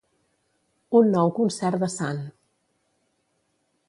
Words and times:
Un 0.99 1.11
nou 1.15 1.29
concert 1.39 1.83
de 1.83 1.89
Sant. 1.97 2.23